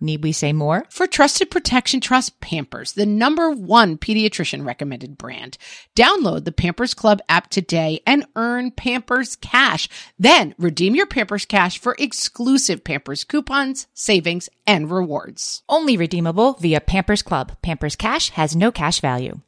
[0.00, 0.84] Need we say more?
[0.90, 5.56] For trusted protection, trust Pampers, the number one pediatrician recommended brand.
[5.94, 9.88] Download the Pampers Club app today and earn Pampers Cash.
[10.18, 15.62] Then redeem your Pampers Cash for exclusive Pampers coupons, savings, and rewards.
[15.68, 17.56] Only redeemable via Pampers Club.
[17.62, 19.40] Pampers Cash has no cash value.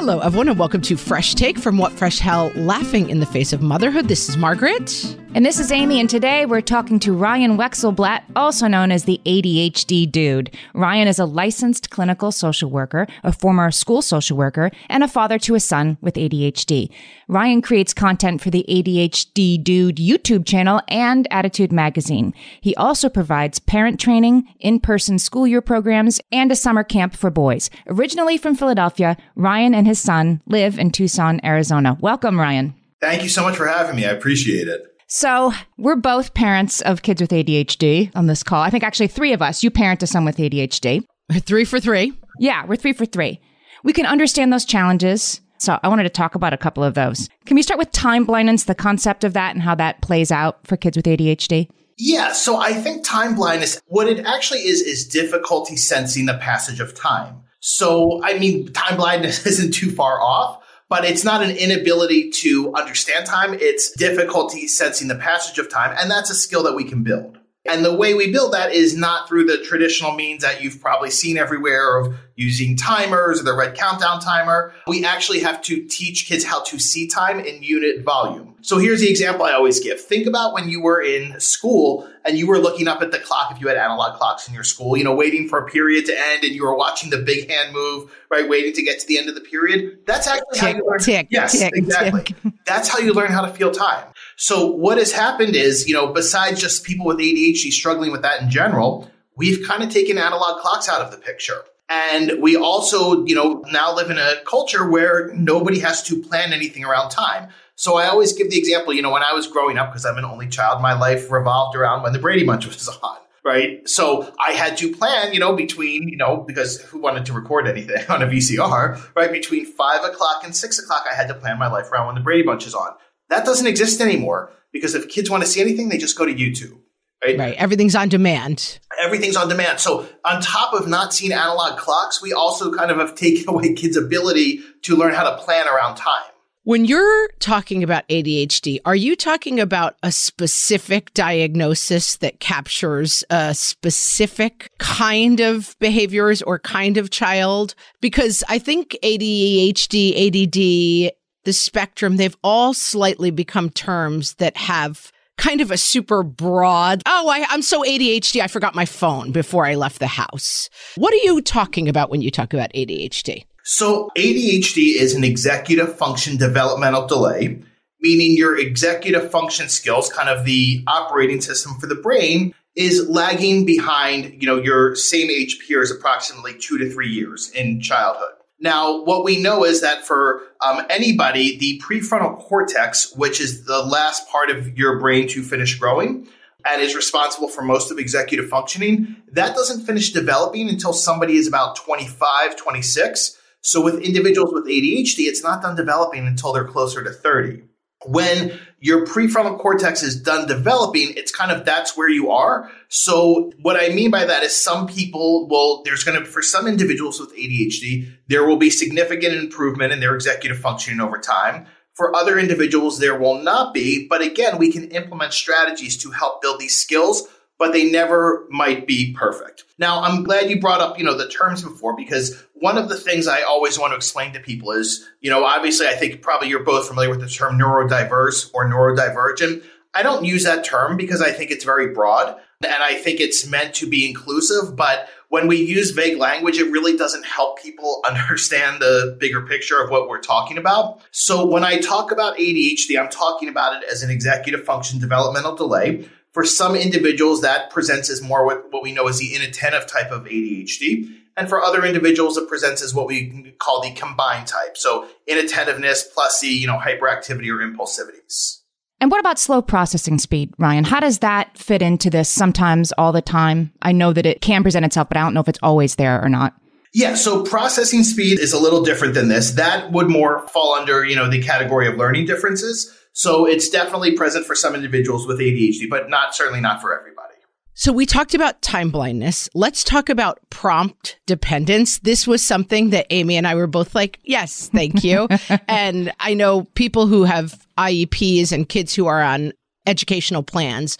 [0.00, 3.52] Hello, everyone, and welcome to Fresh Take from What Fresh Hell Laughing in the Face
[3.52, 4.08] of Motherhood.
[4.08, 5.18] This is Margaret.
[5.34, 9.20] And this is Amy, and today we're talking to Ryan Wexelblatt, also known as the
[9.26, 10.56] ADHD Dude.
[10.72, 15.38] Ryan is a licensed clinical social worker, a former school social worker, and a father
[15.40, 16.88] to a son with ADHD.
[17.28, 22.32] Ryan creates content for the ADHD Dude YouTube channel and ADDitude Magazine.
[22.62, 27.30] He also provides parent training, in person school year programs, and a summer camp for
[27.30, 27.68] boys.
[27.86, 31.98] Originally from Philadelphia, Ryan and his son live in Tucson, Arizona.
[32.00, 32.74] Welcome, Ryan.
[33.00, 34.06] Thank you so much for having me.
[34.06, 34.87] I appreciate it.
[35.10, 38.60] So, we're both parents of kids with ADHD on this call.
[38.60, 39.62] I think actually three of us.
[39.62, 41.02] You parent a son with ADHD.
[41.30, 42.12] We're Three for three.
[42.38, 43.40] Yeah, we're three for three.
[43.82, 45.40] We can understand those challenges.
[45.56, 47.30] So, I wanted to talk about a couple of those.
[47.46, 50.66] Can we start with time blindness, the concept of that, and how that plays out
[50.66, 51.70] for kids with ADHD?
[51.96, 56.80] Yeah, so I think time blindness, what it actually is, is difficulty sensing the passage
[56.80, 57.40] of time.
[57.60, 62.72] So, I mean, time blindness isn't too far off but it's not an inability to
[62.74, 63.54] understand time.
[63.54, 65.94] It's difficulty sensing the passage of time.
[65.98, 67.38] And that's a skill that we can build.
[67.68, 71.10] And the way we build that is not through the traditional means that you've probably
[71.10, 74.72] seen everywhere of using timers or the red countdown timer.
[74.86, 78.54] We actually have to teach kids how to see time in unit volume.
[78.60, 80.00] So here's the example I always give.
[80.00, 83.50] Think about when you were in school and you were looking up at the clock
[83.50, 86.16] if you had analog clocks in your school, you know, waiting for a period to
[86.16, 89.18] end and you were watching the big hand move, right, waiting to get to the
[89.18, 89.98] end of the period.
[90.06, 90.98] That's actually tick, how you learn.
[91.00, 92.22] Tick, yes, tick, exactly.
[92.22, 92.36] Tick.
[92.66, 94.04] That's how you learn how to feel time.
[94.36, 98.42] So what has happened is, you know, besides just people with ADHD struggling with that
[98.42, 101.62] in general, we've kind of taken analog clocks out of the picture.
[101.88, 106.52] And we also, you know, now live in a culture where nobody has to plan
[106.52, 107.48] anything around time.
[107.76, 110.18] So I always give the example, you know, when I was growing up, because I'm
[110.18, 113.16] an only child, my life revolved around when the Brady Bunch was on.
[113.44, 113.88] Right.
[113.88, 117.66] So I had to plan, you know, between, you know, because who wanted to record
[117.66, 119.32] anything on a VCR, right?
[119.32, 122.20] Between five o'clock and six o'clock, I had to plan my life around when the
[122.20, 122.92] Brady Bunch is on.
[123.30, 126.34] That doesn't exist anymore because if kids want to see anything, they just go to
[126.34, 126.80] YouTube.
[127.24, 127.36] Right?
[127.36, 127.54] right.
[127.56, 128.78] Everything's on demand.
[129.02, 129.80] Everything's on demand.
[129.80, 133.74] So, on top of not seeing analog clocks, we also kind of have taken away
[133.74, 136.22] kids' ability to learn how to plan around time.
[136.68, 143.54] When you're talking about ADHD, are you talking about a specific diagnosis that captures a
[143.54, 147.74] specific kind of behaviors or kind of child?
[148.02, 151.12] Because I think ADHD, ADD,
[151.44, 157.28] the spectrum, they've all slightly become terms that have kind of a super broad, oh,
[157.28, 160.68] I, am so ADHD, I forgot my phone before I left the house.
[160.96, 163.44] What are you talking about when you talk about ADHD?
[163.64, 167.60] So, ADHD is an executive function developmental delay,
[168.00, 173.66] meaning your executive function skills, kind of the operating system for the brain, is lagging
[173.66, 178.37] behind, you know, your same age peers approximately two to three years in childhood.
[178.60, 183.82] Now, what we know is that for um, anybody, the prefrontal cortex, which is the
[183.82, 186.28] last part of your brain to finish growing
[186.66, 191.46] and is responsible for most of executive functioning, that doesn't finish developing until somebody is
[191.46, 193.38] about 25, 26.
[193.60, 197.62] So with individuals with ADHD, it's not done developing until they're closer to 30
[198.06, 202.70] when your prefrontal cortex is done developing, it's kind of that's where you are.
[202.88, 206.66] So what I mean by that is some people will, there's going to, for some
[206.66, 211.66] individuals with ADHD, there will be significant improvement in their executive functioning over time.
[211.94, 214.06] For other individuals, there will not be.
[214.06, 217.26] But again, we can implement strategies to help build these skills
[217.58, 219.64] but they never might be perfect.
[219.78, 222.96] Now, I'm glad you brought up, you know, the terms before because one of the
[222.96, 226.48] things I always want to explain to people is, you know, obviously I think probably
[226.48, 229.64] you're both familiar with the term neurodiverse or neurodivergent.
[229.94, 233.46] I don't use that term because I think it's very broad and I think it's
[233.46, 234.76] meant to be inclusive.
[234.76, 239.80] But when we use vague language, it really doesn't help people understand the bigger picture
[239.82, 241.00] of what we're talking about.
[241.10, 245.54] So when I talk about ADHD, I'm talking about it as an executive function developmental
[245.54, 246.08] delay.
[246.38, 250.12] For some individuals, that presents as more what, what we know as the inattentive type
[250.12, 251.12] of ADHD.
[251.36, 254.76] And for other individuals, it presents as what we call the combined type.
[254.76, 258.62] So inattentiveness plus the, you know, hyperactivity or impulsivities.
[259.00, 260.84] And what about slow processing speed, Ryan?
[260.84, 263.72] How does that fit into this sometimes all the time?
[263.82, 266.24] I know that it can present itself, but I don't know if it's always there
[266.24, 266.54] or not.
[266.94, 269.50] Yeah, so processing speed is a little different than this.
[269.52, 272.94] That would more fall under, you know, the category of learning differences.
[273.18, 277.34] So it's definitely present for some individuals with ADHD, but not certainly not for everybody.
[277.74, 279.48] So we talked about time blindness.
[279.54, 281.98] Let's talk about prompt dependence.
[281.98, 285.26] This was something that Amy and I were both like, yes, thank you.
[285.68, 289.52] and I know people who have IEPs and kids who are on
[289.84, 290.96] educational plans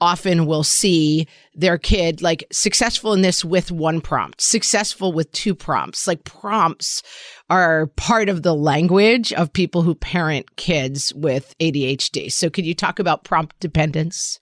[0.00, 5.54] often will see their kid like successful in this with one prompt, successful with two
[5.54, 6.06] prompts.
[6.06, 7.02] Like prompts
[7.48, 12.32] are part of the language of people who parent kids with ADHD.
[12.32, 14.38] So could you talk about prompt dependence?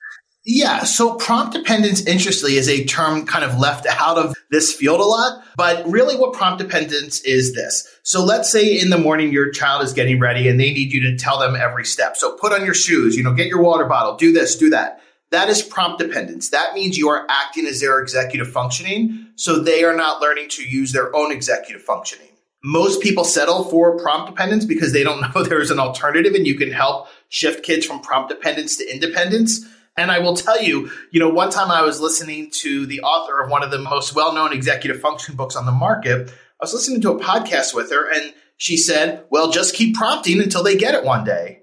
[0.51, 4.99] Yeah, so prompt dependence, interestingly, is a term kind of left out of this field
[4.99, 5.45] a lot.
[5.59, 7.87] But really, what prompt dependence is this.
[8.03, 11.03] So let's say in the morning your child is getting ready and they need you
[11.03, 12.17] to tell them every step.
[12.17, 15.03] So put on your shoes, you know, get your water bottle, do this, do that.
[15.31, 16.51] That is prompt dependence.
[16.51, 19.27] That means you are acting as their executive functioning.
[19.37, 22.29] So they are not learning to use their own executive functioning.
[22.65, 26.57] Most people settle for prompt dependence because they don't know there's an alternative and you
[26.57, 29.67] can help shift kids from prompt dependence to independence.
[29.97, 33.41] And I will tell you, you know, one time I was listening to the author
[33.41, 36.31] of one of the most well known executive function books on the market.
[36.31, 40.41] I was listening to a podcast with her and she said, well, just keep prompting
[40.41, 41.58] until they get it one day.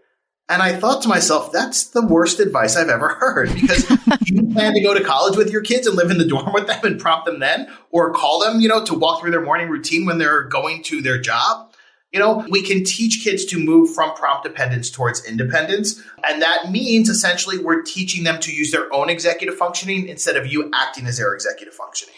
[0.47, 3.89] And I thought to myself, that's the worst advice I've ever heard because
[4.25, 6.67] you plan to go to college with your kids and live in the dorm with
[6.67, 9.69] them and prompt them then or call them, you know, to walk through their morning
[9.69, 11.71] routine when they're going to their job.
[12.11, 16.01] You know, we can teach kids to move from prompt dependence towards independence.
[16.29, 20.45] And that means essentially we're teaching them to use their own executive functioning instead of
[20.45, 22.15] you acting as their executive functioning.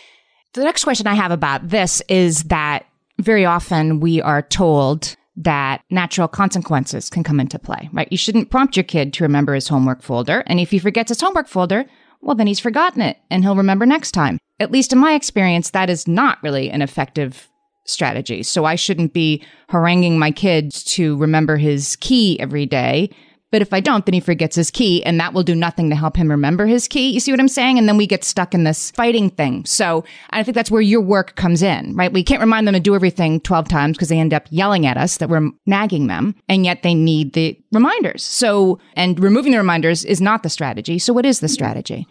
[0.54, 2.86] The next question I have about this is that
[3.20, 8.08] very often we are told that natural consequences can come into play, right?
[8.12, 10.44] You shouldn't prompt your kid to remember his homework folder.
[10.48, 11.86] And if he forgets his homework folder,
[12.22, 14.40] well, then he's forgotten it and he'll remember next time.
[14.60, 17.48] At least in my experience, that is not really an effective
[17.86, 18.42] strategy.
[18.44, 23.12] So I shouldn't be haranguing my kids to remember his key every day.
[23.50, 25.96] But if I don't, then he forgets his key and that will do nothing to
[25.96, 27.12] help him remember his key.
[27.12, 27.78] You see what I'm saying?
[27.78, 29.66] And then we get stuck in this fighting thing.
[29.66, 32.12] So I think that's where your work comes in, right?
[32.12, 34.98] We can't remind them to do everything 12 times because they end up yelling at
[34.98, 38.24] us that we're nagging them and yet they need the reminders.
[38.24, 41.00] So, and removing the reminders is not the strategy.
[41.00, 42.06] So what is the strategy?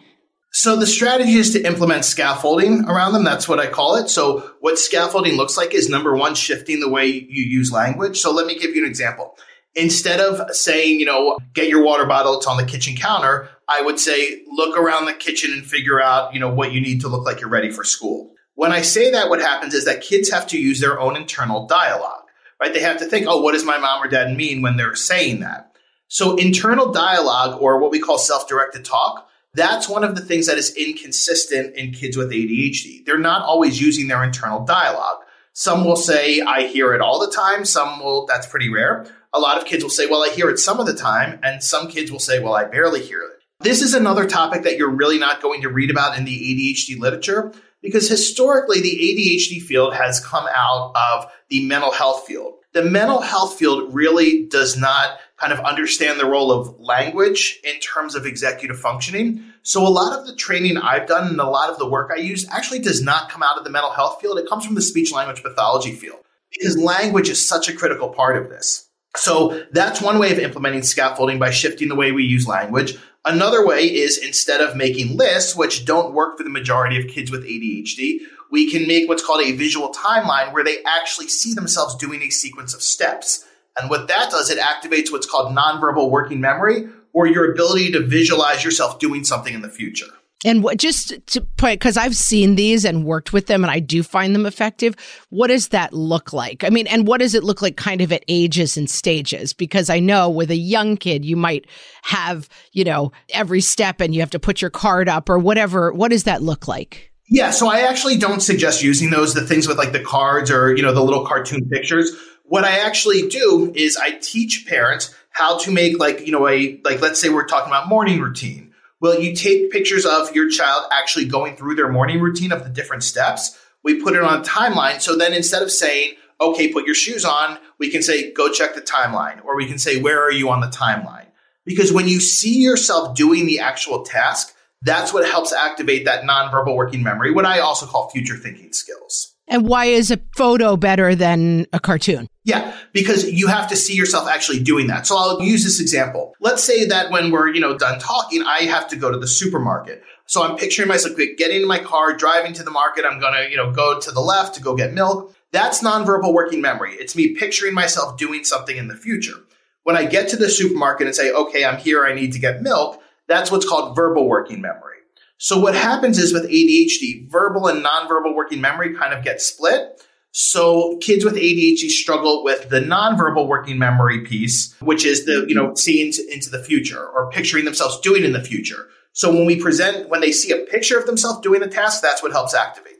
[0.53, 3.23] So the strategy is to implement scaffolding around them.
[3.23, 4.09] That's what I call it.
[4.09, 8.17] So what scaffolding looks like is number one, shifting the way you use language.
[8.17, 9.37] So let me give you an example.
[9.77, 13.81] Instead of saying, you know, get your water bottle, it's on the kitchen counter, I
[13.81, 17.07] would say, look around the kitchen and figure out, you know, what you need to
[17.07, 18.33] look like you're ready for school.
[18.55, 21.67] When I say that, what happens is that kids have to use their own internal
[21.67, 22.23] dialogue,
[22.59, 22.73] right?
[22.73, 25.41] They have to think, oh, what does my mom or dad mean when they're saying
[25.41, 25.71] that?
[26.07, 29.27] So internal dialogue or what we call self-directed talk
[29.57, 33.03] that's one of the things that is inconsistent in kids with ADHD.
[33.05, 35.17] They're not always using their internal dialogue.
[35.53, 37.65] Some will say, I hear it all the time.
[37.65, 39.07] Some will, that's pretty rare.
[39.33, 41.39] A lot of kids will say, well, I hear it some of the time.
[41.43, 43.37] And some kids will say, well, I barely hear it.
[43.59, 46.31] This is another topic that you're really not going to read about in the
[46.75, 52.55] ADHD literature because historically the ADHD field has come out of the mental health field.
[52.73, 57.79] The mental health field really does not kind of understand the role of language in
[57.79, 59.43] terms of executive functioning.
[59.63, 62.19] So a lot of the training I've done and a lot of the work I
[62.19, 64.37] use actually does not come out of the mental health field.
[64.37, 66.19] It comes from the speech language pathology field
[66.51, 68.86] because language is such a critical part of this.
[69.17, 72.97] So that's one way of implementing scaffolding by shifting the way we use language.
[73.25, 77.29] Another way is instead of making lists, which don't work for the majority of kids
[77.29, 78.19] with ADHD,
[78.51, 82.29] we can make what's called a visual timeline where they actually see themselves doing a
[82.29, 83.45] sequence of steps.
[83.77, 87.99] And what that does, it activates what's called nonverbal working memory or your ability to
[87.99, 90.07] visualize yourself doing something in the future.
[90.45, 93.79] And what, just to put, because I've seen these and worked with them and I
[93.79, 94.95] do find them effective.
[95.29, 96.63] What does that look like?
[96.63, 99.51] I mean, and what does it look like kind of at ages and stages?
[99.51, 101.65] Because I know with a young kid, you might
[102.03, 105.91] have, you know, every step and you have to put your card up or whatever.
[105.91, 107.11] What does that look like?
[107.29, 110.75] Yeah, so I actually don't suggest using those, the things with like the cards or,
[110.75, 112.15] you know, the little cartoon pictures.
[112.43, 116.79] What I actually do is I teach parents how to make like, you know, a,
[116.85, 118.66] like, let's say we're talking about morning routine.
[118.99, 122.69] Well, you take pictures of your child actually going through their morning routine of the
[122.69, 123.57] different steps.
[123.83, 125.01] We put it on a timeline.
[125.01, 128.75] So then instead of saying, okay, put your shoes on, we can say, go check
[128.75, 131.27] the timeline, or we can say, where are you on the timeline?
[131.65, 136.75] Because when you see yourself doing the actual task, that's what helps activate that nonverbal
[136.75, 139.35] working memory, what I also call future thinking skills.
[139.47, 142.27] And why is a photo better than a cartoon?
[142.43, 145.07] Yeah, because you have to see yourself actually doing that.
[145.07, 146.33] So I'll use this example.
[146.41, 149.27] Let's say that when we're, you know, done talking, I have to go to the
[149.27, 150.03] supermarket.
[150.25, 153.05] So I'm picturing myself getting in my car, driving to the market.
[153.05, 155.33] I'm going to, you know, go to the left to go get milk.
[155.53, 156.95] That's nonverbal working memory.
[156.95, 159.37] It's me picturing myself doing something in the future.
[159.83, 162.61] When I get to the supermarket and say, okay, I'm here, I need to get
[162.61, 164.96] milk, that's what's called verbal working memory.
[165.37, 170.01] So what happens is with ADHD, verbal and nonverbal working memory kind of get split.
[170.31, 175.55] So kids with ADHD struggle with the nonverbal working memory piece, which is the, you
[175.55, 178.87] know, seeing into the future or picturing themselves doing in the future.
[179.13, 182.21] So when we present, when they see a picture of themselves doing the task, that's
[182.21, 182.96] what helps activate.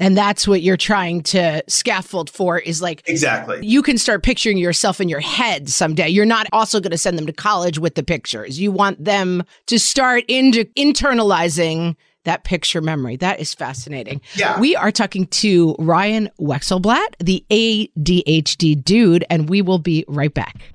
[0.00, 3.64] And that's what you're trying to scaffold for is like Exactly.
[3.64, 6.08] You can start picturing yourself in your head someday.
[6.08, 8.58] You're not also going to send them to college with the pictures.
[8.58, 13.16] You want them to start into internalizing that picture memory.
[13.16, 14.20] That is fascinating.
[14.34, 14.58] Yeah.
[14.58, 20.74] We are talking to Ryan Wexelblatt, the ADHD dude, and we will be right back.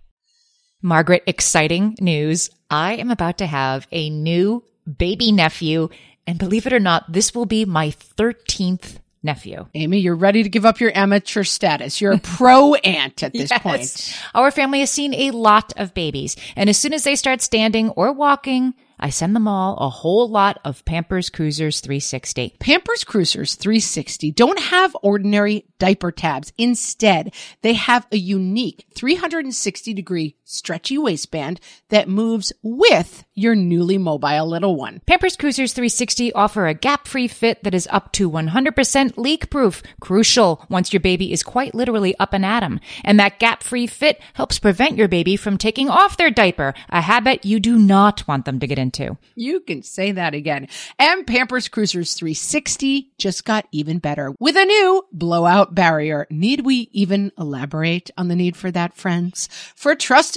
[0.82, 2.50] Margaret, exciting news.
[2.70, 4.64] I am about to have a new
[4.98, 5.90] baby nephew.
[6.26, 9.68] And believe it or not, this will be my 13th nephew.
[9.76, 12.02] Amy, you're ready to give up your amateur status.
[12.02, 13.62] You're a pro aunt at this yes.
[13.62, 14.20] point.
[14.34, 16.36] Our family has seen a lot of babies.
[16.56, 20.28] And as soon as they start standing or walking, I send them all a whole
[20.28, 22.56] lot of Pampers Cruisers 360.
[22.60, 26.52] Pampers Cruisers 360 don't have ordinary diaper tabs.
[26.58, 34.48] Instead, they have a unique 360 degree stretchy waistband that moves with your newly mobile
[34.48, 35.02] little one.
[35.06, 40.94] Pampers Cruisers 360 offer a gap-free fit that is up to 100% leak-proof, crucial once
[40.94, 42.80] your baby is quite literally up and at 'em.
[43.04, 47.46] And that gap-free fit helps prevent your baby from taking off their diaper, a habit
[47.46, 49.18] you do not want them to get into.
[49.36, 50.68] You can say that again.
[50.98, 56.26] And Pampers Cruisers 360 just got even better with a new blowout barrier.
[56.30, 59.50] Need we even elaborate on the need for that, friends?
[59.76, 60.37] For trusted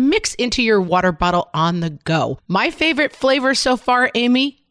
[0.09, 2.39] mix into your water bottle on the go.
[2.47, 4.60] My favorite flavor so far, Amy,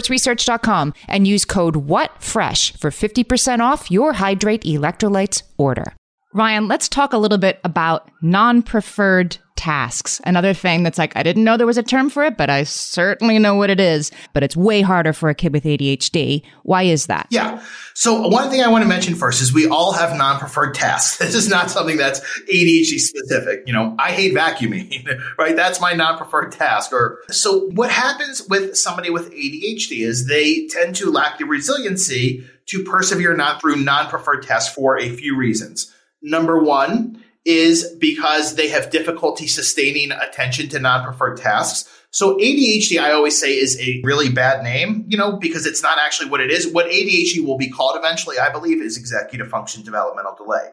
[0.00, 5.94] sportsresearch.com, and use code WhatFresh for 50% off your Hydrate electrolytes order.
[6.32, 10.22] Ryan, let's talk a little bit about non preferred tasks.
[10.24, 12.62] Another thing that's like, I didn't know there was a term for it, but I
[12.62, 14.10] certainly know what it is.
[14.32, 16.42] But it's way harder for a kid with ADHD.
[16.62, 17.26] Why is that?
[17.30, 17.62] Yeah.
[17.92, 21.18] So one thing I want to mention first is we all have non-preferred tasks.
[21.30, 23.62] This is not something that's ADHD specific.
[23.66, 25.06] You know, I hate vacuuming,
[25.38, 25.54] right?
[25.54, 26.92] That's my non-preferred task.
[26.92, 32.44] Or so what happens with somebody with ADHD is they tend to lack the resiliency
[32.66, 35.94] to persevere not through non-preferred tasks for a few reasons.
[36.22, 41.88] Number one, is because they have difficulty sustaining attention to non-preferred tasks.
[42.10, 45.98] So ADHD, I always say, is a really bad name, you know, because it's not
[45.98, 46.70] actually what it is.
[46.70, 50.70] What ADHD will be called eventually, I believe, is executive function developmental delay.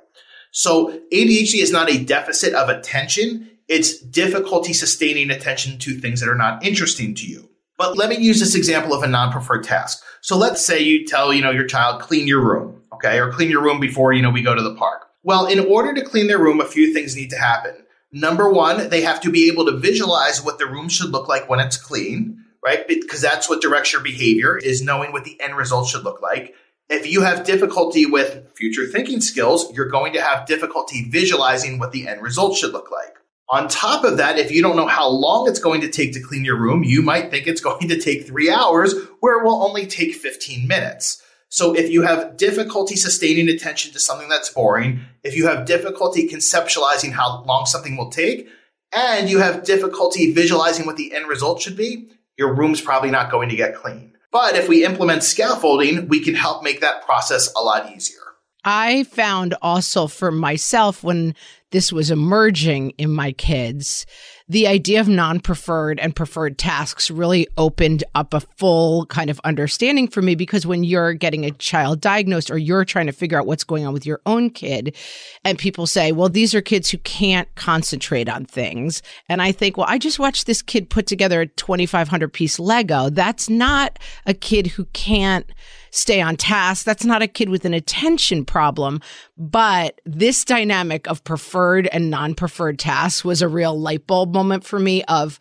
[0.52, 3.50] So ADHD is not a deficit of attention.
[3.68, 7.50] It's difficulty sustaining attention to things that are not interesting to you.
[7.78, 10.04] But let me use this example of a non-preferred task.
[10.22, 13.52] So let's say you tell, you know, your child, clean your room, okay, or clean
[13.52, 16.28] your room before, you know, we go to the park Well, in order to clean
[16.28, 17.76] their room, a few things need to happen.
[18.14, 21.50] Number one, they have to be able to visualize what the room should look like
[21.50, 22.88] when it's clean, right?
[22.88, 26.56] Because that's what directs your behavior is knowing what the end result should look like.
[26.90, 31.92] If you have difficulty with future thinking skills, you're going to have difficulty visualizing what
[31.92, 33.18] the end result should look like.
[33.50, 36.22] On top of that, if you don't know how long it's going to take to
[36.22, 39.62] clean your room, you might think it's going to take three hours where it will
[39.62, 41.22] only take 15 minutes.
[41.50, 46.28] So if you have difficulty sustaining attention to something that's boring, if you have difficulty
[46.28, 48.48] conceptualizing how long something will take,
[48.94, 53.32] and you have difficulty visualizing what the end result should be, your room's probably not
[53.32, 54.14] going to get clean.
[54.32, 58.20] But if we implement scaffolding, we can help make that process a lot easier.
[58.64, 61.36] I found also for myself when
[61.72, 64.06] this was emerging in my kids
[64.50, 69.42] the idea of non preferred and preferred tasks really opened up a full kind of
[69.44, 73.38] understanding for me because when you're getting a child diagnosed or you're trying to figure
[73.38, 74.96] out what's going on with your own kid,
[75.44, 79.02] and people say, well, these are kids who can't concentrate on things.
[79.28, 83.10] And I think, well, I just watched this kid put together a 2,500 piece Lego.
[83.10, 85.46] That's not a kid who can't
[85.92, 86.86] stay on task.
[86.86, 89.02] That's not a kid with an attention problem.
[89.38, 94.66] But this dynamic of preferred and non preferred tasks was a real light bulb moment
[94.66, 95.40] for me of,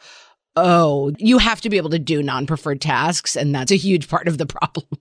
[0.56, 3.36] oh, you have to be able to do non preferred tasks.
[3.36, 4.86] And that's a huge part of the problem.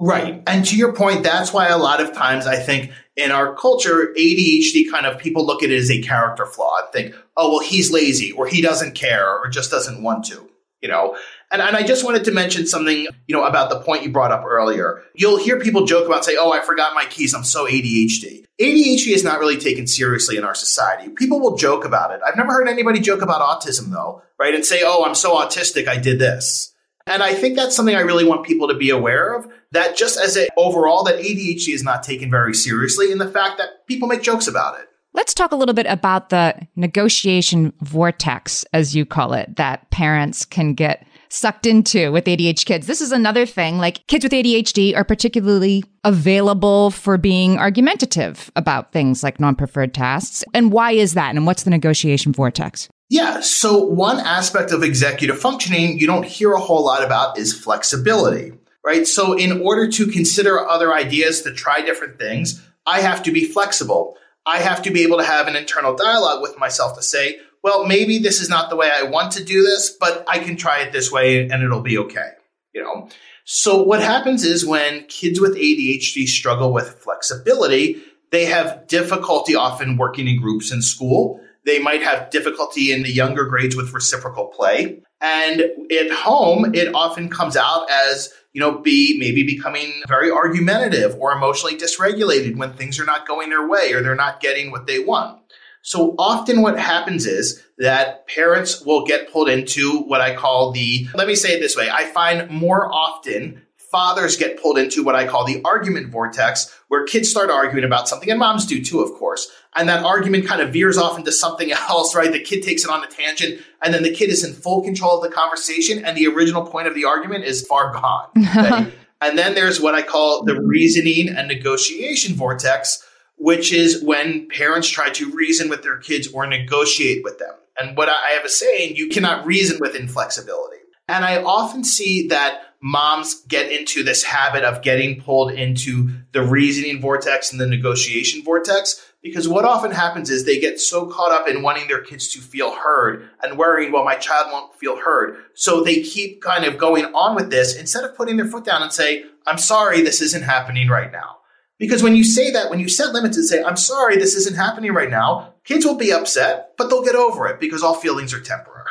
[0.00, 0.42] Right.
[0.46, 4.14] And to your point, that's why a lot of times I think in our culture,
[4.16, 7.60] ADHD kind of people look at it as a character flaw and think, oh, well,
[7.60, 10.48] he's lazy or he doesn't care or just doesn't want to,
[10.80, 11.16] you know?
[11.50, 14.32] And, and I just wanted to mention something, you know, about the point you brought
[14.32, 15.02] up earlier.
[15.14, 17.34] You'll hear people joke about say, "Oh, I forgot my keys.
[17.34, 21.08] I'm so ADHD." ADHD is not really taken seriously in our society.
[21.10, 22.20] People will joke about it.
[22.26, 24.54] I've never heard anybody joke about autism though, right?
[24.54, 25.88] And say, "Oh, I'm so autistic.
[25.88, 26.74] I did this."
[27.06, 29.50] And I think that's something I really want people to be aware of.
[29.72, 33.56] That just as a overall, that ADHD is not taken very seriously, and the fact
[33.56, 34.88] that people make jokes about it.
[35.14, 40.44] Let's talk a little bit about the negotiation vortex, as you call it, that parents
[40.44, 42.86] can get sucked into with ADHD kids.
[42.86, 43.78] This is another thing.
[43.78, 49.94] Like kids with ADHD are particularly available for being argumentative about things like non preferred
[49.94, 50.44] tasks.
[50.54, 51.34] And why is that?
[51.34, 52.88] And what's the negotiation vortex?
[53.10, 53.40] Yeah.
[53.40, 58.52] So, one aspect of executive functioning you don't hear a whole lot about is flexibility,
[58.84, 59.06] right?
[59.06, 63.44] So, in order to consider other ideas, to try different things, I have to be
[63.44, 64.16] flexible.
[64.44, 67.86] I have to be able to have an internal dialogue with myself to say, well,
[67.86, 70.80] maybe this is not the way I want to do this, but I can try
[70.80, 72.30] it this way and it'll be okay.
[72.74, 73.08] You know?
[73.44, 79.96] So what happens is when kids with ADHD struggle with flexibility, they have difficulty often
[79.96, 81.40] working in groups in school.
[81.64, 85.02] They might have difficulty in the younger grades with reciprocal play.
[85.20, 91.16] And at home, it often comes out as, you know, be maybe becoming very argumentative
[91.18, 94.86] or emotionally dysregulated when things are not going their way or they're not getting what
[94.86, 95.40] they want.
[95.88, 101.08] So often what happens is that parents will get pulled into what I call the,
[101.14, 101.88] let me say it this way.
[101.90, 107.06] I find more often fathers get pulled into what I call the argument vortex, where
[107.06, 109.50] kids start arguing about something, and moms do too, of course.
[109.76, 112.30] And that argument kind of veers off into something else, right?
[112.30, 115.16] The kid takes it on a tangent, and then the kid is in full control
[115.16, 118.92] of the conversation, and the original point of the argument is far gone.
[119.20, 123.04] And then there's what I call the reasoning and negotiation vortex,
[123.38, 127.54] which is when parents try to reason with their kids or negotiate with them.
[127.78, 130.76] And what I have a saying, you cannot reason with inflexibility.
[131.08, 136.42] And I often see that moms get into this habit of getting pulled into the
[136.42, 141.32] reasoning vortex and the negotiation vortex because what often happens is they get so caught
[141.32, 144.96] up in wanting their kids to feel heard and worrying, well, my child won't feel
[144.96, 145.38] heard.
[145.54, 148.82] So they keep kind of going on with this instead of putting their foot down
[148.82, 151.37] and say, I'm sorry, this isn't happening right now.
[151.78, 154.56] Because when you say that, when you set limits and say, I'm sorry, this isn't
[154.56, 158.34] happening right now, kids will be upset, but they'll get over it because all feelings
[158.34, 158.84] are temporary.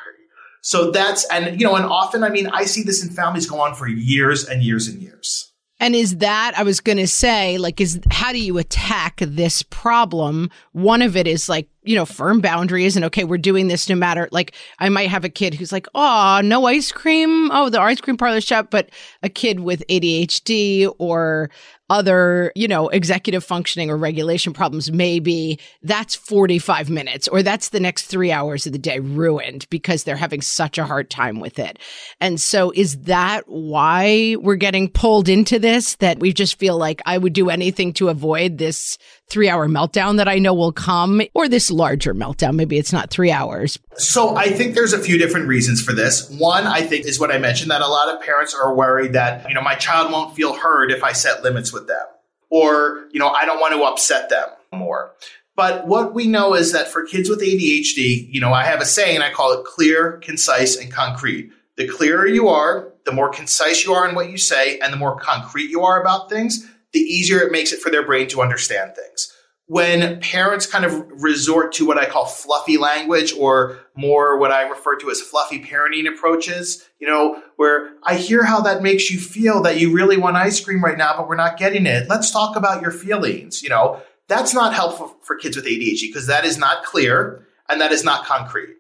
[0.62, 3.60] So that's, and, you know, and often, I mean, I see this in families go
[3.60, 5.54] on for years and years and years.
[5.80, 9.62] And is that, I was going to say, like, is how do you attack this
[9.62, 10.50] problem?
[10.72, 13.96] One of it is like, you know, firm boundaries and okay, we're doing this no
[13.96, 17.52] matter, like, I might have a kid who's like, oh, no ice cream.
[17.52, 18.72] Oh, the ice cream parlor shut.
[18.72, 18.90] But
[19.22, 21.52] a kid with ADHD or
[21.90, 27.80] other, you know, executive functioning or regulation problems, maybe that's 45 minutes or that's the
[27.80, 31.60] next three hours of the day ruined because they're having such a hard time with
[31.60, 31.80] it.
[32.20, 35.96] And so is that why we're getting pulled into this?
[35.96, 38.98] That we just feel like I would do anything to avoid this
[39.30, 42.56] three hour meltdown that I know will come or this larger meltdown?
[42.56, 43.78] Maybe it's not three hours.
[43.98, 46.30] So I think there's a few different reasons for this.
[46.32, 49.48] One, I think is what I mentioned that a lot of parents are worried that,
[49.48, 52.06] you know, my child won't feel heard if I set limits with them.
[52.50, 54.48] Or, you know, I don't want to upset them.
[54.72, 55.14] more.
[55.56, 58.86] But what we know is that for kids with ADHD, you know, I have a
[58.86, 61.52] saying, I call it clear, concise, and concrete.
[61.78, 64.98] The clearer you are, the more concise you are in what you say, and the
[64.98, 68.42] more concrete you are about things, the easier it makes it for their brain to
[68.42, 69.34] understand things.
[69.70, 74.62] When parents kind of resort to what I call fluffy language or more what I
[74.62, 79.20] refer to as fluffy parenting approaches, you know, where I hear how that makes you
[79.20, 82.08] feel that you really want ice cream right now, but we're not getting it.
[82.08, 84.02] Let's talk about your feelings, you know.
[84.30, 88.04] That's not helpful for kids with ADHD because that is not clear and that is
[88.06, 88.76] not concrete.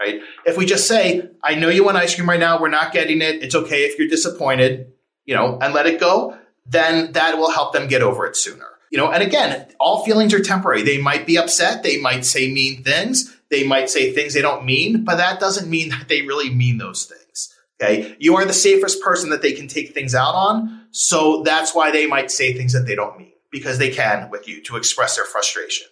[0.00, 0.20] Right?
[0.46, 3.20] If we just say, I know you want ice cream right now, we're not getting
[3.20, 3.42] it.
[3.42, 4.92] It's okay if you're disappointed,
[5.24, 6.38] you know, and let it go,
[6.68, 8.66] then that will help them get over it sooner.
[8.90, 10.82] You know, and again, all feelings are temporary.
[10.82, 14.64] They might be upset, they might say mean things, they might say things they don't
[14.64, 17.54] mean, but that doesn't mean that they really mean those things.
[17.80, 18.16] Okay.
[18.18, 20.86] You are the safest person that they can take things out on.
[20.90, 24.48] So that's why they might say things that they don't mean because they can with
[24.48, 25.86] you to express their frustration.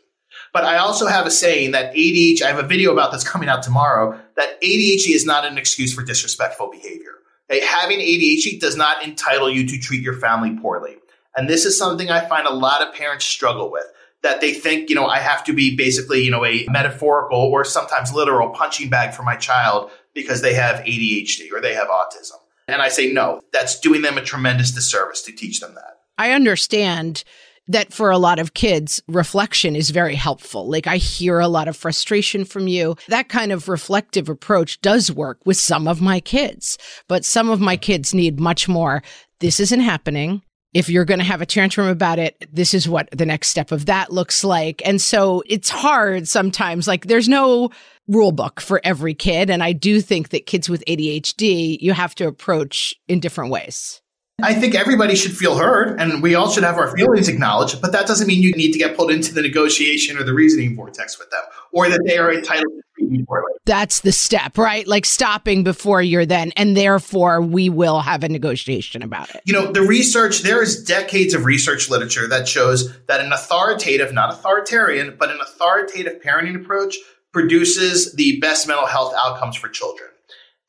[0.52, 3.48] But I also have a saying that ADHD, I have a video about this coming
[3.48, 7.12] out tomorrow, that ADHD is not an excuse for disrespectful behavior.
[7.50, 10.96] Having ADHD does not entitle you to treat your family poorly.
[11.36, 13.84] And this is something I find a lot of parents struggle with.
[14.22, 17.64] That they think, you know, I have to be basically, you know, a metaphorical or
[17.64, 22.38] sometimes literal punching bag for my child because they have ADHD or they have autism.
[22.66, 26.00] And I say, no, that's doing them a tremendous disservice to teach them that.
[26.18, 27.22] I understand
[27.68, 30.68] that for a lot of kids, reflection is very helpful.
[30.68, 32.96] Like I hear a lot of frustration from you.
[33.08, 37.60] That kind of reflective approach does work with some of my kids, but some of
[37.60, 39.02] my kids need much more.
[39.40, 40.42] This isn't happening.
[40.74, 43.72] If you're going to have a tantrum about it, this is what the next step
[43.72, 44.82] of that looks like.
[44.84, 46.86] And so it's hard sometimes.
[46.86, 47.70] Like there's no
[48.08, 49.48] rule book for every kid.
[49.48, 54.02] And I do think that kids with ADHD, you have to approach in different ways.
[54.42, 57.92] I think everybody should feel heard and we all should have our feelings acknowledged, but
[57.92, 61.18] that doesn't mean you need to get pulled into the negotiation or the reasoning vortex
[61.18, 61.40] with them
[61.72, 63.54] or that they are entitled to treat you poorly.
[63.64, 64.86] That's the step, right?
[64.86, 69.40] Like stopping before you're then, and therefore we will have a negotiation about it.
[69.46, 74.12] You know, the research, there is decades of research literature that shows that an authoritative,
[74.12, 76.96] not authoritarian, but an authoritative parenting approach
[77.32, 80.10] produces the best mental health outcomes for children.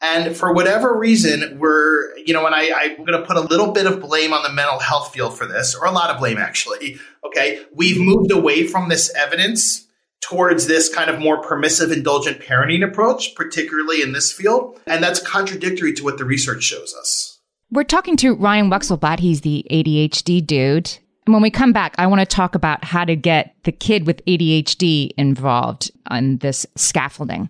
[0.02, 3.72] And for whatever reason, we're, you know, and I, I'm going to put a little
[3.72, 6.38] bit of blame on the mental health field for this, or a lot of blame
[6.38, 7.00] actually.
[7.26, 7.64] Okay.
[7.74, 9.88] We've moved away from this evidence
[10.22, 14.80] towards this kind of more permissive, indulgent parenting approach, particularly in this field.
[14.86, 17.40] And that's contradictory to what the research shows us.
[17.72, 19.20] We're talking to Ryan Wexelblatt.
[19.20, 20.98] He's the ADHD dude.
[21.26, 24.08] And when we come back, I want to talk about how to get the kid
[24.08, 27.50] with ADHD involved on this scaffolding.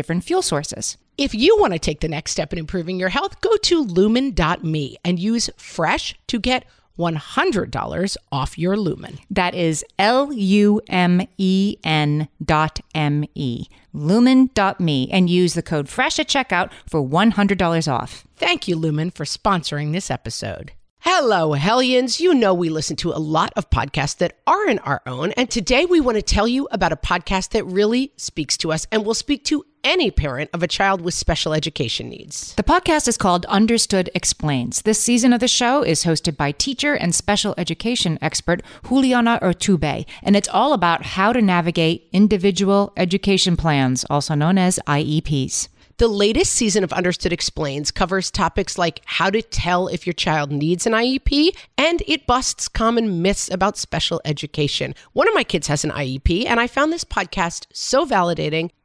[0.01, 0.97] different fuel sources.
[1.15, 4.97] If you want to take the next step in improving your health, go to lumen.me
[5.05, 6.65] and use fresh to get
[6.97, 9.19] $100 off your lumen.
[9.29, 13.67] That is L U M E N dot M E.
[13.93, 18.25] Lumen.me and use the code FRESH at checkout for $100 off.
[18.37, 20.71] Thank you, Lumen, for sponsoring this episode.
[21.03, 22.19] Hello, Hellions.
[22.19, 25.31] You know we listen to a lot of podcasts that aren't our own.
[25.31, 28.85] And today we want to tell you about a podcast that really speaks to us
[28.91, 32.53] and will speak to any parent of a child with special education needs.
[32.55, 34.81] The podcast is called Understood Explains.
[34.81, 40.05] This season of the show is hosted by teacher and special education expert Juliana Urtubey,
[40.23, 45.67] and it's all about how to navigate individual education plans, also known as IEPs.
[46.01, 50.51] The latest season of Understood Explains covers topics like how to tell if your child
[50.51, 54.95] needs an IEP, and it busts common myths about special education.
[55.13, 58.71] One of my kids has an IEP, and I found this podcast so validating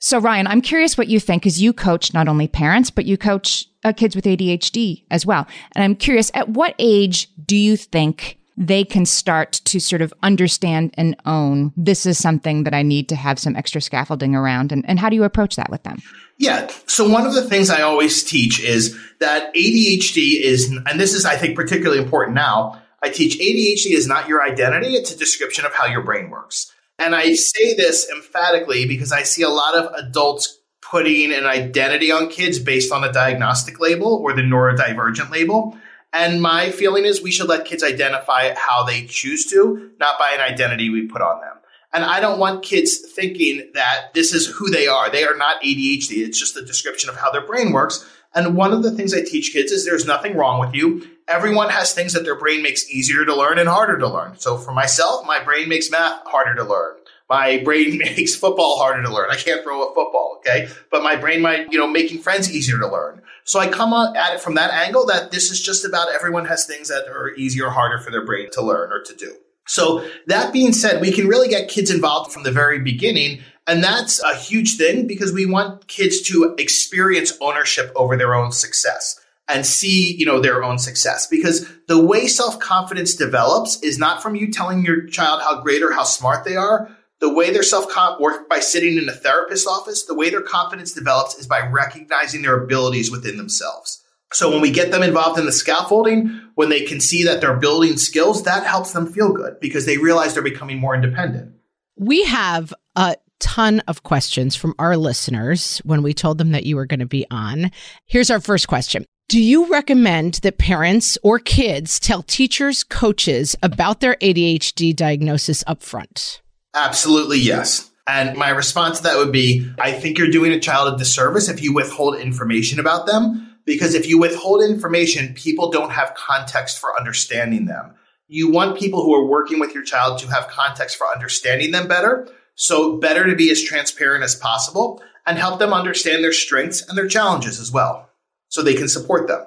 [0.00, 3.16] So, Ryan, I'm curious what you think because you coach not only parents, but you
[3.16, 5.46] coach uh, kids with ADHD as well.
[5.74, 10.12] And I'm curious, at what age do you think they can start to sort of
[10.22, 14.70] understand and own this is something that I need to have some extra scaffolding around?
[14.70, 16.00] And, and how do you approach that with them?
[16.38, 16.70] Yeah.
[16.86, 21.24] So one of the things I always teach is that ADHD is, and this is,
[21.24, 22.80] I think, particularly important now.
[23.02, 24.94] I teach ADHD is not your identity.
[24.94, 26.72] It's a description of how your brain works.
[26.98, 32.10] And I say this emphatically because I see a lot of adults putting an identity
[32.10, 35.76] on kids based on a diagnostic label or the neurodivergent label.
[36.12, 40.30] And my feeling is we should let kids identify how they choose to, not by
[40.34, 41.54] an identity we put on them.
[41.92, 45.10] And I don't want kids thinking that this is who they are.
[45.10, 46.26] They are not ADHD.
[46.26, 48.08] It's just a description of how their brain works.
[48.34, 51.06] And one of the things I teach kids is there's nothing wrong with you.
[51.28, 54.38] Everyone has things that their brain makes easier to learn and harder to learn.
[54.38, 56.96] So for myself, my brain makes math harder to learn.
[57.28, 59.30] My brain makes football harder to learn.
[59.30, 60.68] I can't throw a football, okay?
[60.90, 63.20] But my brain might, you know, making friends easier to learn.
[63.44, 66.66] So I come at it from that angle that this is just about everyone has
[66.66, 69.36] things that are easier or harder for their brain to learn or to do.
[69.66, 73.42] So that being said, we can really get kids involved from the very beginning.
[73.66, 78.50] And that's a huge thing because we want kids to experience ownership over their own
[78.50, 81.26] success and see, you know, their own success.
[81.26, 85.92] Because the way self-confidence develops is not from you telling your child how great or
[85.92, 86.94] how smart they are.
[87.20, 87.86] The way their self
[88.20, 92.42] work by sitting in a therapist's office, the way their confidence develops is by recognizing
[92.42, 94.04] their abilities within themselves.
[94.32, 97.56] So when we get them involved in the scaffolding, when they can see that they're
[97.56, 101.54] building skills, that helps them feel good because they realize they're becoming more independent.
[101.96, 106.76] We have a ton of questions from our listeners when we told them that you
[106.76, 107.70] were going to be on.
[108.06, 109.06] Here's our first question.
[109.28, 115.82] Do you recommend that parents or kids tell teachers, coaches about their ADHD diagnosis up
[115.82, 116.40] front?
[116.74, 117.90] Absolutely, yes.
[118.06, 121.50] And my response to that would be I think you're doing a child a disservice
[121.50, 126.78] if you withhold information about them because if you withhold information, people don't have context
[126.78, 127.94] for understanding them.
[128.28, 131.86] You want people who are working with your child to have context for understanding them
[131.86, 132.26] better.
[132.54, 136.96] So, better to be as transparent as possible and help them understand their strengths and
[136.96, 138.07] their challenges as well
[138.48, 139.44] so they can support them.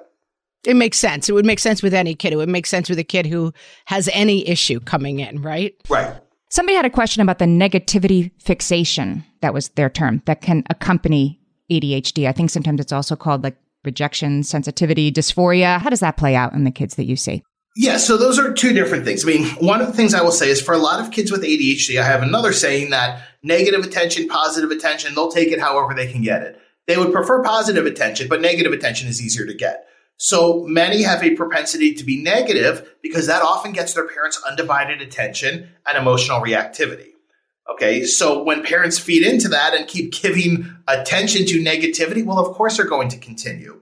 [0.64, 1.28] It makes sense.
[1.28, 2.32] It would make sense with any kid.
[2.32, 3.52] It would make sense with a kid who
[3.86, 5.74] has any issue coming in, right?
[5.88, 6.14] Right.
[6.50, 9.24] Somebody had a question about the negativity fixation.
[9.40, 12.28] That was their term that can accompany ADHD.
[12.28, 15.80] I think sometimes it's also called like rejection, sensitivity, dysphoria.
[15.80, 17.42] How does that play out in the kids that you see?
[17.74, 19.24] Yeah, so those are two different things.
[19.24, 21.32] I mean, one of the things I will say is for a lot of kids
[21.32, 25.94] with ADHD, I have another saying that negative attention, positive attention, they'll take it however
[25.94, 26.60] they can get it.
[26.86, 29.86] They would prefer positive attention, but negative attention is easier to get.
[30.16, 35.00] So many have a propensity to be negative because that often gets their parents' undivided
[35.00, 37.08] attention and emotional reactivity.
[37.72, 42.54] Okay, so when parents feed into that and keep giving attention to negativity, well, of
[42.54, 43.80] course they're going to continue.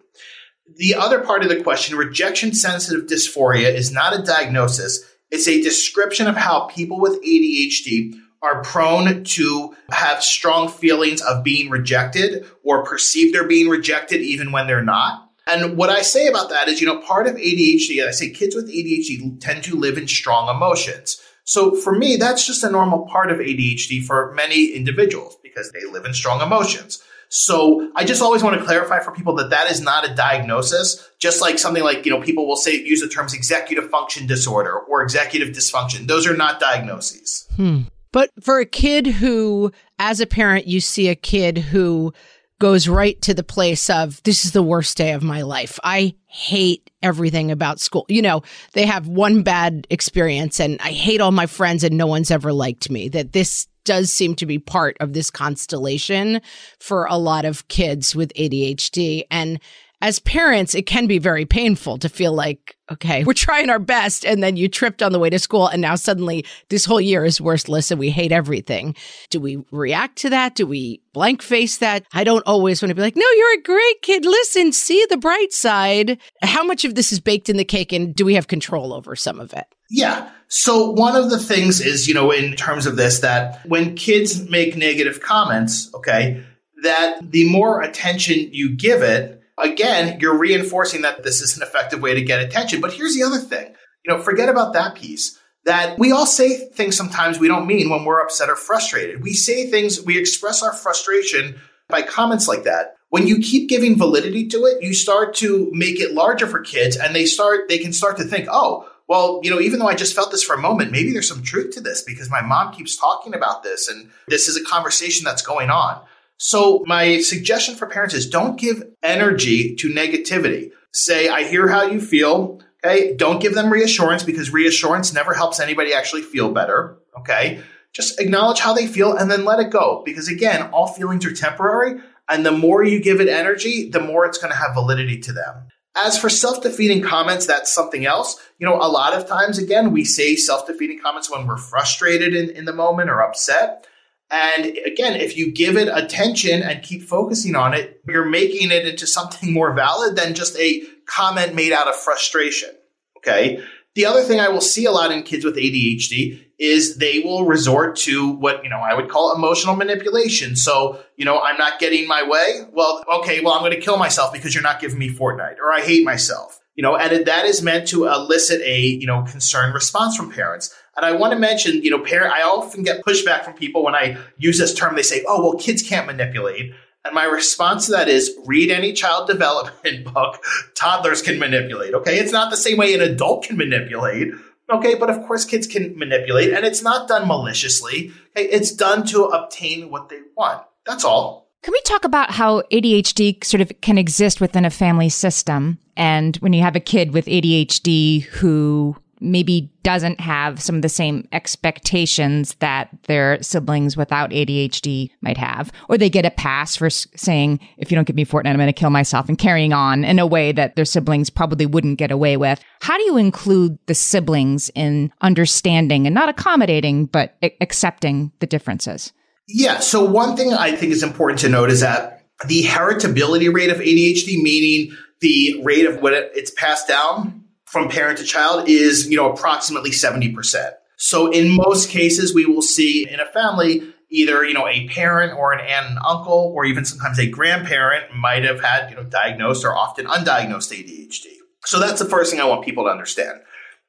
[0.77, 5.05] The other part of the question, rejection sensitive dysphoria, is not a diagnosis.
[5.31, 11.45] It's a description of how people with ADHD are prone to have strong feelings of
[11.45, 15.31] being rejected or perceive they're being rejected even when they're not.
[15.51, 18.55] And what I say about that is, you know, part of ADHD, I say kids
[18.55, 21.21] with ADHD tend to live in strong emotions.
[21.45, 25.85] So for me, that's just a normal part of ADHD for many individuals because they
[25.91, 27.03] live in strong emotions.
[27.29, 31.09] So I just always want to clarify for people that that is not a diagnosis,
[31.19, 34.77] just like something like, you know, people will say, use the terms executive function disorder
[34.77, 36.07] or executive dysfunction.
[36.07, 37.49] Those are not diagnoses.
[37.57, 37.83] Hmm.
[38.13, 42.13] But for a kid who, as a parent, you see a kid who
[42.61, 45.81] goes right to the place of this is the worst day of my life.
[45.83, 48.05] I hate everything about school.
[48.09, 48.43] You know,
[48.75, 52.53] they have one bad experience and I hate all my friends and no one's ever
[52.53, 53.09] liked me.
[53.09, 56.43] That this does seem to be part of this constellation
[56.79, 59.23] for a lot of kids with ADHD.
[59.31, 59.59] And
[60.01, 64.25] as parents, it can be very painful to feel like, okay, we're trying our best.
[64.25, 65.67] And then you tripped on the way to school.
[65.67, 68.95] And now suddenly this whole year is worthless and we hate everything.
[69.31, 70.55] Do we react to that?
[70.55, 72.05] Do we blank face that?
[72.13, 74.25] I don't always want to be like, no, you're a great kid.
[74.25, 76.19] Listen, see the bright side.
[76.43, 79.15] How much of this is baked in the cake and do we have control over
[79.17, 79.67] some of it?
[79.91, 80.31] Yeah.
[80.49, 84.49] So one of the things is, you know, in terms of this, that when kids
[84.49, 86.45] make negative comments, okay,
[86.83, 92.01] that the more attention you give it, again, you're reinforcing that this is an effective
[92.01, 92.81] way to get attention.
[92.81, 93.75] But here's the other thing.
[94.05, 97.91] You know, forget about that piece that we all say things sometimes we don't mean
[97.91, 99.23] when we're upset or frustrated.
[99.23, 102.97] We say things, we express our frustration by comments like that.
[103.11, 106.97] When you keep giving validity to it, you start to make it larger for kids
[106.97, 109.97] and they start, they can start to think, oh, well, you know, even though I
[109.97, 112.73] just felt this for a moment, maybe there's some truth to this because my mom
[112.73, 116.01] keeps talking about this and this is a conversation that's going on.
[116.43, 120.71] So my suggestion for parents is don't give energy to negativity.
[120.91, 122.63] Say, I hear how you feel.
[122.83, 123.15] Okay.
[123.15, 126.97] Don't give them reassurance because reassurance never helps anybody actually feel better.
[127.19, 127.61] Okay.
[127.93, 130.03] Just acknowledge how they feel and then let it go.
[130.03, 132.01] Because again, all feelings are temporary.
[132.27, 135.35] And the more you give it energy, the more it's going to have validity to
[135.35, 135.69] them.
[135.95, 138.41] As for self defeating comments, that's something else.
[138.59, 142.35] You know, a lot of times, again, we say self defeating comments when we're frustrated
[142.35, 143.87] in, in the moment or upset.
[144.31, 148.87] And again, if you give it attention and keep focusing on it, you're making it
[148.87, 152.71] into something more valid than just a comment made out of frustration.
[153.17, 153.63] Okay.
[153.97, 157.45] The other thing I will see a lot in kids with ADHD is they will
[157.45, 160.55] resort to what, you know, I would call emotional manipulation.
[160.55, 162.61] So, you know, I'm not getting my way.
[162.73, 165.73] Well, okay, well, I'm going to kill myself because you're not giving me Fortnite or
[165.73, 166.60] I hate myself.
[166.77, 170.75] You know, and that is meant to elicit a, you know, concerned response from parents.
[170.97, 173.95] And I want to mention, you know, parent, I often get pushback from people when
[173.95, 174.97] I use this term.
[174.97, 176.73] They say, oh, well, kids can't manipulate.
[177.05, 180.43] And my response to that is read any child development book.
[180.75, 181.95] Toddlers can manipulate.
[181.95, 182.19] Okay.
[182.19, 184.33] It's not the same way an adult can manipulate.
[184.71, 184.95] Okay.
[184.95, 188.13] But of course, kids can manipulate and it's not done maliciously.
[188.37, 188.47] Okay.
[188.47, 190.63] It's done to obtain what they want.
[190.85, 191.40] That's all.
[191.63, 195.79] Can we talk about how ADHD sort of can exist within a family system?
[195.95, 200.89] And when you have a kid with ADHD who maybe doesn't have some of the
[200.89, 205.71] same expectations that their siblings without ADHD might have.
[205.91, 208.67] Or they get a pass for saying, if you don't give me Fortnite, I'm going
[208.67, 212.11] to kill myself and carrying on in a way that their siblings probably wouldn't get
[212.11, 212.63] away with.
[212.81, 219.13] How do you include the siblings in understanding and not accommodating, but accepting the differences?
[219.53, 219.81] Yeah.
[219.81, 223.79] So one thing I think is important to note is that the heritability rate of
[223.79, 229.17] ADHD, meaning the rate of when it's passed down from parent to child is, you
[229.17, 230.73] know, approximately 70%.
[230.97, 235.33] So in most cases, we will see in a family either, you know, a parent
[235.39, 239.05] or an aunt and uncle, or even sometimes a grandparent might have had, you know,
[239.05, 241.27] diagnosed or often undiagnosed ADHD.
[241.65, 243.41] So that's the first thing I want people to understand.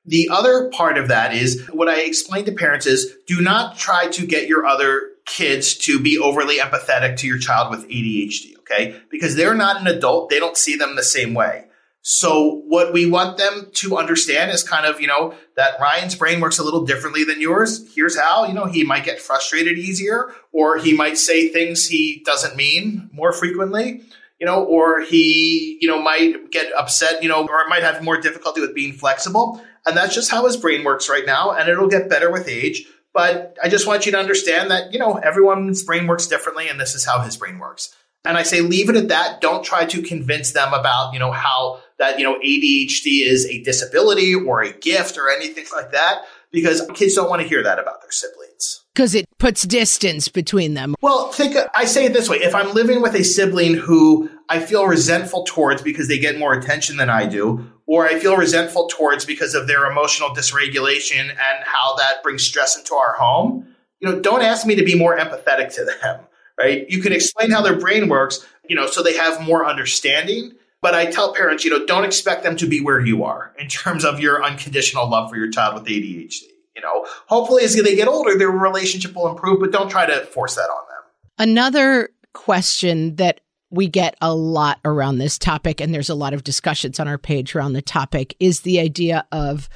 [0.06, 4.08] The other part of that is what I explain to parents is do not try
[4.08, 9.00] to get your other kids to be overly empathetic to your child with ADHD, okay?
[9.10, 11.66] Because they're not an adult, they don't see them the same way.
[12.04, 16.40] So what we want them to understand is kind of, you know, that Ryan's brain
[16.40, 17.94] works a little differently than yours.
[17.94, 22.24] Here's how, you know, he might get frustrated easier or he might say things he
[22.26, 24.02] doesn't mean more frequently,
[24.40, 28.20] you know, or he, you know, might get upset, you know, or might have more
[28.20, 29.62] difficulty with being flexible.
[29.86, 31.52] And that's just how his brain works right now.
[31.52, 32.86] And it'll get better with age.
[33.14, 36.80] But I just want you to understand that, you know, everyone's brain works differently and
[36.80, 37.94] this is how his brain works.
[38.24, 39.42] And I say leave it at that.
[39.42, 43.62] Don't try to convince them about, you know, how that, you know, ADHD is a
[43.64, 46.22] disability or a gift or anything like that,
[46.52, 48.84] because kids don't want to hear that about their siblings.
[48.94, 50.96] Because it puts distance between them.
[51.02, 52.38] Well, think, I say it this way.
[52.38, 56.54] If I'm living with a sibling who I feel resentful towards because they get more
[56.54, 61.64] attention than I do, or I feel resentful towards because of their emotional dysregulation and
[61.64, 65.18] how that brings stress into our home, you know, don't ask me to be more
[65.18, 66.20] empathetic to them
[66.62, 66.90] right?
[66.90, 70.54] You can explain how their brain works, you know, so they have more understanding.
[70.82, 73.68] But I tell parents, you know, don't expect them to be where you are in
[73.68, 76.44] terms of your unconditional love for your child with ADHD.
[76.76, 80.22] You know, hopefully as they get older, their relationship will improve, but don't try to
[80.26, 81.04] force that on them.
[81.38, 86.44] Another question that we get a lot around this topic, and there's a lot of
[86.44, 89.70] discussions on our page around the topic, is the idea of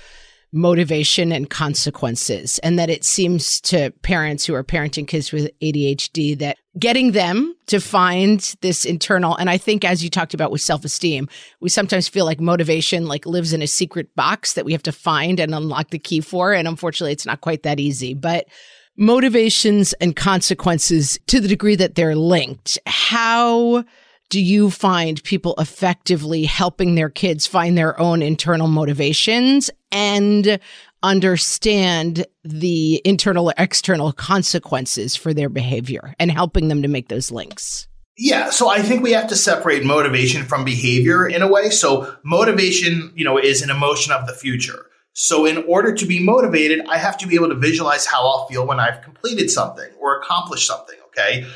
[0.55, 2.59] motivation and consequences.
[2.59, 7.55] And that it seems to parents who are parenting kids with ADHD that getting them
[7.67, 11.27] to find this internal, and I think as you talked about with self esteem,
[11.59, 14.91] we sometimes feel like motivation like lives in a secret box that we have to
[14.91, 16.53] find and unlock the key for.
[16.53, 18.13] And unfortunately, it's not quite that easy.
[18.13, 18.47] But
[18.97, 23.83] motivations and consequences to the degree that they're linked, how
[24.29, 30.59] do you find people effectively helping their kids find their own internal motivations and
[31.03, 37.31] understand the internal or external consequences for their behavior and helping them to make those
[37.31, 37.87] links?
[38.17, 41.69] Yeah, so I think we have to separate motivation from behavior in a way.
[41.69, 44.85] So motivation, you know, is an emotion of the future.
[45.17, 48.47] So in order to be motivated, I have to be able to visualize how I'll
[48.47, 51.47] feel when I've completed something or accomplished something, okay?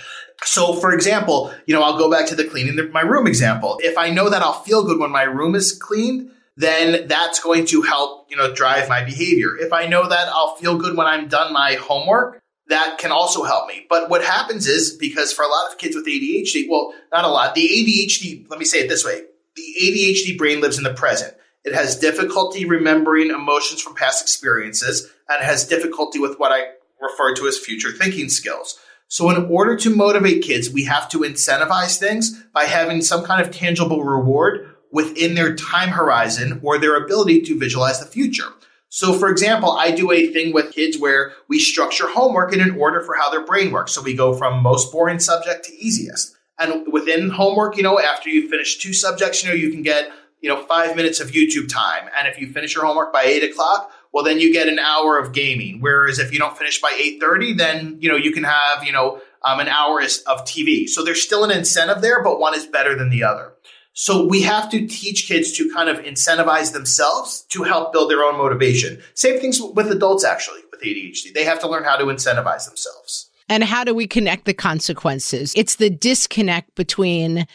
[0.45, 3.77] So, for example, you know, I'll go back to the cleaning the, my room example.
[3.81, 7.65] If I know that I'll feel good when my room is cleaned, then that's going
[7.65, 9.57] to help, you know, drive my behavior.
[9.57, 13.43] If I know that I'll feel good when I'm done my homework, that can also
[13.43, 13.85] help me.
[13.89, 17.27] But what happens is because for a lot of kids with ADHD, well, not a
[17.27, 19.23] lot, the ADHD, let me say it this way
[19.55, 21.33] the ADHD brain lives in the present.
[21.65, 26.67] It has difficulty remembering emotions from past experiences and has difficulty with what I
[27.01, 28.79] refer to as future thinking skills.
[29.07, 33.41] So, in order to motivate kids, we have to incentivize things by having some kind
[33.41, 38.49] of tangible reward within their time horizon or their ability to visualize the future.
[38.89, 42.77] So, for example, I do a thing with kids where we structure homework in an
[42.77, 43.93] order for how their brain works.
[43.93, 46.35] So, we go from most boring subject to easiest.
[46.59, 50.11] And within homework, you know, after you finish two subjects, you know, you can get,
[50.41, 52.09] you know, five minutes of YouTube time.
[52.17, 55.17] And if you finish your homework by eight o'clock, well, then you get an hour
[55.17, 55.81] of gaming.
[55.81, 59.21] Whereas if you don't finish by 8.30, then, you know, you can have, you know,
[59.43, 60.87] um, an hour of TV.
[60.87, 63.53] So there's still an incentive there, but one is better than the other.
[63.93, 68.23] So we have to teach kids to kind of incentivize themselves to help build their
[68.23, 69.01] own motivation.
[69.13, 71.33] Same things with adults, actually, with ADHD.
[71.33, 73.29] They have to learn how to incentivize themselves.
[73.49, 75.53] And how do we connect the consequences?
[75.55, 77.47] It's the disconnect between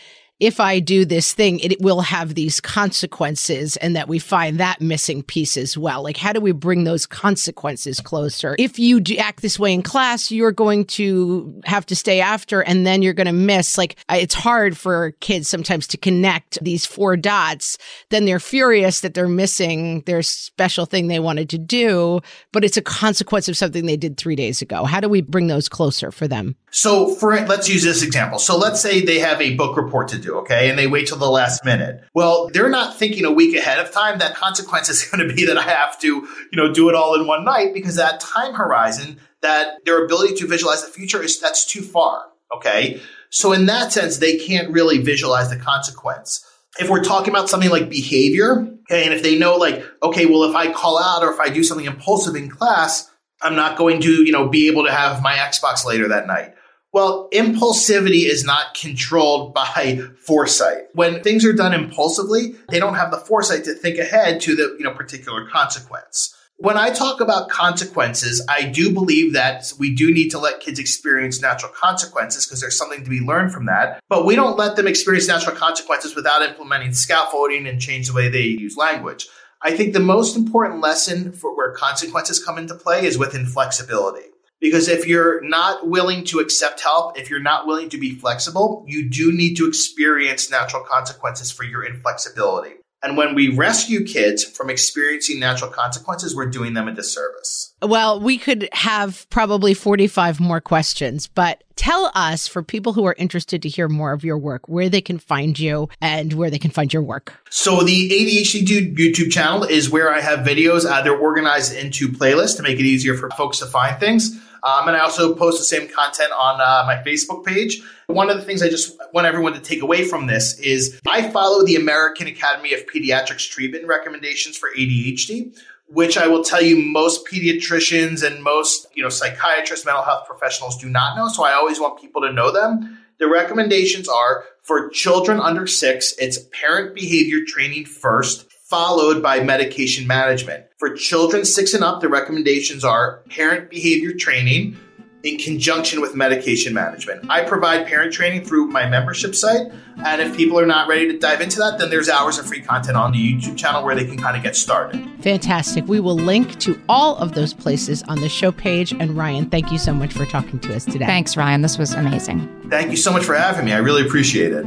[0.45, 4.81] if I do this thing, it will have these consequences, and that we find that
[4.81, 6.03] missing piece as well.
[6.03, 8.55] Like, how do we bring those consequences closer?
[8.59, 12.87] If you act this way in class, you're going to have to stay after, and
[12.87, 13.79] then you're going to miss.
[13.79, 17.79] Like, it's hard for kids sometimes to connect these four dots.
[18.11, 22.21] Then they're furious that they're missing their special thing they wanted to do,
[22.53, 24.85] but it's a consequence of something they did three days ago.
[24.85, 26.57] How do we bring those closer for them?
[26.71, 28.39] So, for let's use this example.
[28.39, 31.19] So, let's say they have a book report to do, okay, and they wait till
[31.19, 32.03] the last minute.
[32.15, 35.47] Well, they're not thinking a week ahead of time that consequence is going to be
[35.47, 38.55] that I have to, you know, do it all in one night because that time
[38.55, 42.25] horizon, that their ability to visualize the future is that's too far,
[42.57, 43.01] okay?
[43.31, 46.45] So, in that sense, they can't really visualize the consequence
[46.79, 50.45] if we're talking about something like behavior, okay, and if they know like, okay, well,
[50.45, 53.11] if I call out or if I do something impulsive in class,
[53.41, 56.55] I'm not going to, you know, be able to have my Xbox later that night.
[56.95, 60.85] Well, impulsivity is not controlled by foresight.
[60.93, 64.77] When things are done impulsively, they don't have the foresight to think ahead to the
[64.79, 66.33] you know particular consequence.
[66.59, 70.79] When I talk about consequences, I do believe that we do need to let kids
[70.79, 74.01] experience natural consequences because there's something to be learned from that.
[74.09, 78.29] But we don't let them experience natural consequences without implementing scaffolding and change the way
[78.29, 79.27] they use language.
[79.61, 84.29] I think the most important lesson for where consequences come into play is with inflexibility.
[84.61, 88.85] Because if you're not willing to accept help, if you're not willing to be flexible,
[88.87, 92.77] you do need to experience natural consequences for your inflexibility.
[93.05, 97.75] And when we rescue kids from experiencing natural consequences, we're doing them a disservice.
[97.83, 103.15] Well, we could have probably 45 more questions, but tell us for people who are
[103.19, 106.59] interested to hear more of your work, where they can find you and where they
[106.59, 107.35] can find your work.
[107.51, 110.91] So the ADHD Dude YouTube channel is where I have videos.
[110.91, 114.41] Uh, they're organized into playlists to make it easier for folks to find things.
[114.65, 117.83] Um, and I also post the same content on uh, my Facebook page.
[118.07, 121.31] One of the things I just want everyone to take away from this is I
[121.31, 125.55] follow the American Academy of Pediatrics treatment recommendations for ADHD,
[125.89, 130.79] which I will tell you most pediatricians and most you know psychiatrists, mental health professionals
[130.79, 131.29] do not know.
[131.29, 132.99] So I always want people to know them.
[133.19, 140.05] The recommendations are for children under six, it's parent behavior training first, followed by medication
[140.05, 140.65] management.
[140.79, 144.77] For children six and up, the recommendations are parent behavior training
[145.23, 147.25] in conjunction with medication management.
[147.31, 149.71] I provide parent training through my membership site.
[149.99, 152.63] And if people are not ready to dive into that, then there's hours of free
[152.63, 155.09] content on the YouTube channel where they can kind of get started.
[155.23, 155.87] Fantastic.
[155.87, 158.93] We will link to all of those places on the show page.
[158.93, 161.07] And Ryan, thank you so much for talking to us today.
[161.07, 161.63] Thanks, Ryan.
[161.63, 162.69] This was amazing.
[162.71, 163.73] Thank you so much for having me.
[163.73, 164.67] I really appreciate it.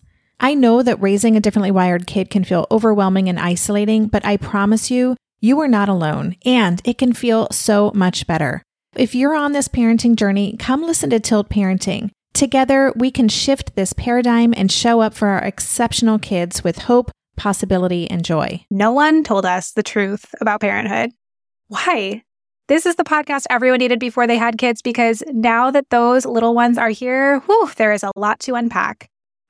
[0.43, 4.37] I know that raising a differently wired kid can feel overwhelming and isolating, but I
[4.37, 8.63] promise you, you are not alone, and it can feel so much better.
[8.95, 12.09] If you're on this parenting journey, come listen to Tilt Parenting.
[12.33, 17.11] Together, we can shift this paradigm and show up for our exceptional kids with hope,
[17.37, 18.65] possibility, and joy.
[18.71, 21.11] No one told us the truth about parenthood.
[21.67, 22.23] Why?
[22.67, 26.55] This is the podcast everyone needed before they had kids because now that those little
[26.55, 29.10] ones are here, whew, there is a lot to unpack.